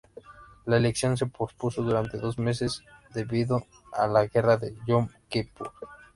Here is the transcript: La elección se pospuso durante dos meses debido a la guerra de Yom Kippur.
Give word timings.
La 0.65 0.77
elección 0.77 1.15
se 1.15 1.27
pospuso 1.27 1.83
durante 1.83 2.17
dos 2.17 2.39
meses 2.39 2.81
debido 3.13 3.67
a 3.93 4.07
la 4.07 4.25
guerra 4.25 4.57
de 4.57 4.75
Yom 4.87 5.07
Kippur. 5.29 5.71